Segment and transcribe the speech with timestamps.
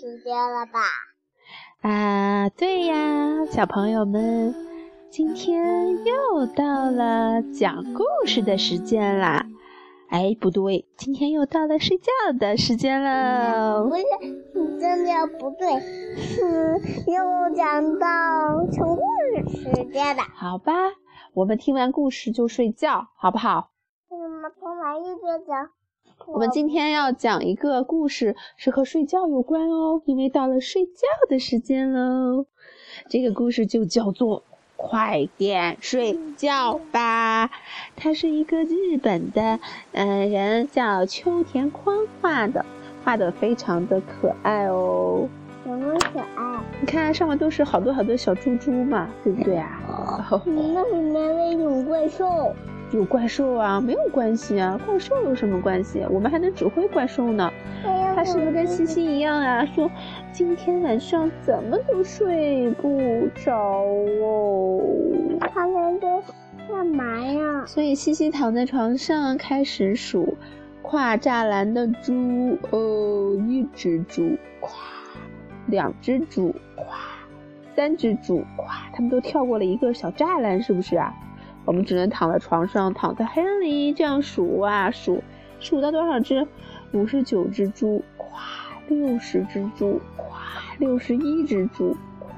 [0.00, 0.80] 时间了吧？
[1.82, 4.54] 啊，对呀，小朋友们，
[5.10, 9.44] 今天又到了讲故事的时间啦。
[10.08, 13.84] 哎，不对，今天又到了睡觉的时间了。
[13.84, 14.02] 不是，
[14.54, 15.78] 你真的不对，
[16.16, 19.02] 是又讲到讲故
[19.34, 20.22] 事时间了。
[20.34, 20.72] 好吧，
[21.34, 23.68] 我们听完故事就睡觉，好不好？
[24.08, 25.68] 我们，听完一边讲。
[26.26, 32.46] 我们今天要讲一个故事，是和睡觉有关哦，因为到了睡觉的时间喽。
[33.08, 34.40] 这个故事就叫做
[34.76, 37.46] 《快点睡觉吧》，
[37.96, 39.58] 它是一个日本的
[39.92, 42.64] 嗯人叫秋田宽画的，
[43.04, 45.28] 画的非常的可爱哦。
[45.64, 46.60] 怎么可爱？
[46.80, 50.42] 你看上面都是好多好多小猪猪嘛，对不对啊？
[50.44, 52.54] 那里面有怪兽。
[52.92, 56.04] 有怪兽啊，没有关系啊，怪兽有什么关系？
[56.10, 57.50] 我们还能指挥怪兽呢。
[58.14, 59.64] 他是不是跟西西一样啊？
[59.64, 59.88] 说
[60.32, 62.98] 今天晚上怎么都睡不
[63.34, 64.82] 着哦。
[65.54, 66.22] 他们都
[66.68, 67.64] 干嘛呀？
[67.66, 70.36] 所以西西躺在床上开始数
[70.82, 74.72] 跨栅栏的猪哦，一只猪，跨，
[75.66, 76.98] 两只猪，跨，
[77.76, 81.14] 三只猪，跨，他们都跳过了一个小栅栏，是不是啊？
[81.64, 85.22] 我们只能躺在床上，躺在黑暗里这样数啊数，
[85.60, 86.46] 数到多少只？
[86.92, 88.42] 五十九只猪，夸，
[88.88, 90.40] 六十只猪，夸，
[90.78, 92.30] 六十一只猪，夸，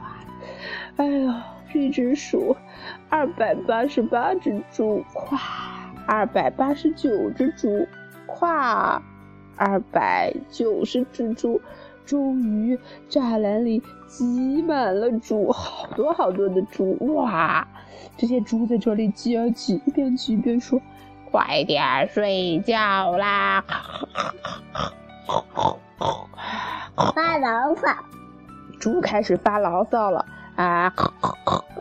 [0.96, 1.32] 哎呦，
[1.72, 2.54] 一直数，
[3.08, 5.38] 二百八十八只猪，夸，
[6.06, 7.88] 二百八十九只猪，
[8.26, 9.02] 夸，
[9.56, 11.60] 二百九十只猪，
[12.05, 17.67] 终于栅栏里挤满了猪，好多好多的猪，哇！
[18.17, 20.80] 这些猪在这里挤啊挤，一边挤一边说
[21.30, 23.64] ：“快点睡觉啦！”
[27.14, 27.89] 发牢骚，
[28.79, 30.27] 猪开始发牢骚了
[30.57, 30.92] 啊！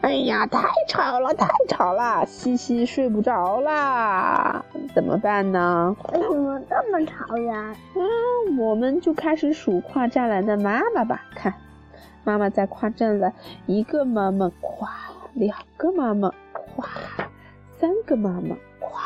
[0.01, 2.25] 哎呀，太吵了，太吵了！
[2.25, 5.95] 西西睡不着啦，怎么办呢？
[6.13, 7.75] 为什么这么吵呀？
[7.95, 11.21] 嗯，我们就开始数跨栅栏的妈妈吧。
[11.35, 11.53] 看，
[12.23, 13.33] 妈妈在跨栅栏，
[13.65, 14.89] 一个妈妈跨。
[15.33, 16.85] 两个妈妈，跨；
[17.77, 18.99] 三个妈妈，跨；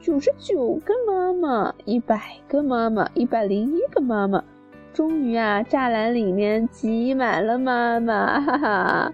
[0.00, 4.42] 九十九个妈妈，一百个妈妈，一百零一个妈妈。
[4.94, 9.12] 终于啊，栅栏里面挤满了妈妈，哈哈！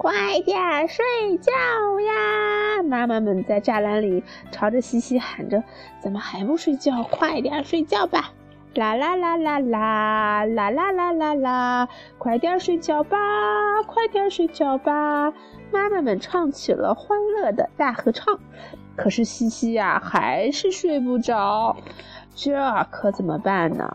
[0.00, 1.04] 快点睡
[1.42, 1.52] 觉
[2.00, 2.82] 呀！
[2.82, 5.62] 妈妈们在栅栏里朝着西西喊着
[6.00, 7.02] ：“怎么还不睡觉？
[7.02, 8.32] 快点睡觉吧！”
[8.76, 11.88] 啦啦啦啦啦啦啦啦啦啦！
[12.16, 13.18] 快点睡觉吧，
[13.86, 15.34] 快点睡觉吧！
[15.70, 18.38] 妈妈们唱起了欢乐的大合唱。
[18.96, 21.76] 可是西西呀，还是睡不着，
[22.34, 22.58] 这
[22.90, 23.94] 可怎么办呢？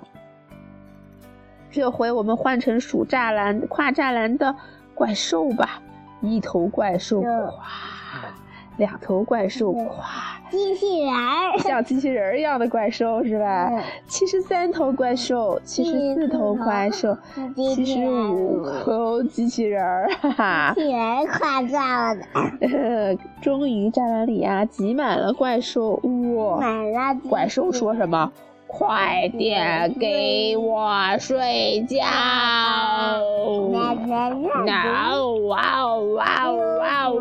[1.71, 4.55] 这回我们换成数栅栏、跨栅栏的
[4.93, 5.81] 怪兽吧。
[6.21, 7.63] 一头怪兽，哗！
[8.77, 10.39] 两头怪兽，哗！
[10.51, 11.13] 机器人
[11.63, 13.71] 像机器人一样的怪兽是吧？
[14.07, 17.17] 七十三头怪兽，七十四头怪兽，
[17.55, 20.73] 七十五头机器人儿，哈哈！
[20.75, 22.25] 机器人夸张了。
[23.41, 25.99] 终于栅栏里啊挤满了怪兽，
[26.35, 26.59] 哇！
[26.59, 27.19] 满了。
[27.29, 28.31] 怪兽说什么？
[28.67, 31.99] 快点给我睡觉！
[33.71, 35.15] 哇哇哇
[36.49, 37.11] 哇哇！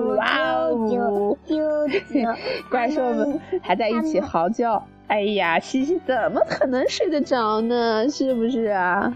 [2.70, 4.84] 怪兽们还在一起嚎叫。
[5.06, 8.08] 哎呀，西西怎么可能睡得着呢？
[8.08, 9.12] 是不是啊？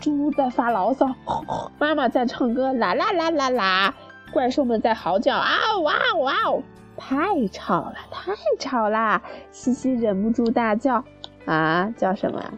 [0.00, 1.08] 猪在发牢骚，
[1.78, 3.94] 妈妈在唱歌，啦啦啦啦啦！
[4.32, 5.48] 怪兽们在嚎叫，啊
[5.82, 6.34] 哇哇！
[6.98, 9.22] 太吵了，太吵啦！
[9.52, 11.04] 西西忍不住大叫，
[11.46, 12.38] 啊，叫什么？
[12.40, 12.50] 啊！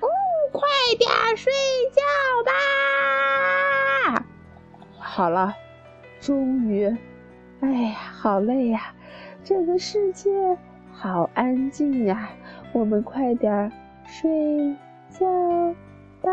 [0.00, 0.08] 哦，
[0.52, 0.60] 快
[0.98, 1.52] 点睡
[1.94, 2.02] 觉
[4.18, 4.24] 吧！
[4.98, 5.54] 好了，
[6.20, 6.84] 终于，
[7.60, 8.92] 哎呀，好累呀！
[9.44, 10.58] 这个世界
[10.92, 12.30] 好安静呀，
[12.72, 13.72] 我们快点
[14.04, 14.76] 睡
[15.08, 15.26] 觉
[16.20, 16.30] 吧。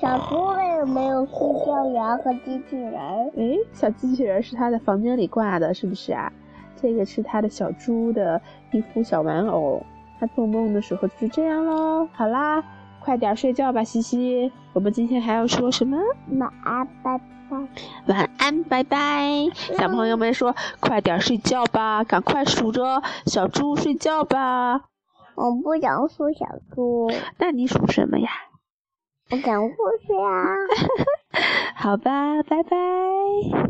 [0.00, 0.36] 小猪
[0.86, 1.36] 没有睡
[1.66, 2.94] 觉员和机器人？
[3.36, 6.32] 哎，小机器人是他的房间里挂的，是不是啊？
[6.80, 8.40] 这个是他的小猪的
[8.72, 9.82] 一副小玩偶，
[10.20, 12.08] 他做梦的时候就是这样喽。
[12.12, 12.62] 好啦，
[13.00, 14.52] 快点睡觉吧，西西。
[14.74, 15.96] 我们今天还要说什么？
[16.38, 17.24] 晚安，拜拜。
[18.06, 19.46] 晚安，拜拜。
[19.54, 24.82] 小朋友们说，快点睡觉吧，赶快数着小猪睡觉吧。
[25.36, 27.10] 我不想数小猪。
[27.38, 28.28] 那你数什么呀？
[29.30, 29.76] 我讲故
[30.06, 30.54] 事呀，
[31.76, 32.76] 好吧，拜拜。